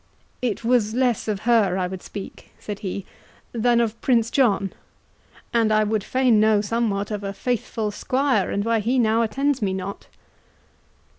"It 0.41 0.65
was 0.65 0.95
less 0.95 1.27
of 1.27 1.41
her 1.41 1.77
I 1.77 1.85
would 1.85 2.01
speak," 2.01 2.51
said 2.57 2.79
he, 2.79 3.05
"than 3.51 3.79
of 3.79 4.01
Prince 4.01 4.31
John; 4.31 4.73
and 5.53 5.71
I 5.71 5.83
would 5.83 6.03
fain 6.03 6.39
know 6.39 6.59
somewhat 6.59 7.11
of 7.11 7.23
a 7.23 7.33
faithful 7.33 7.91
squire, 7.91 8.49
and 8.49 8.65
why 8.65 8.79
he 8.79 8.97
now 8.97 9.21
attends 9.21 9.61
me 9.61 9.73
not?" 9.73 10.07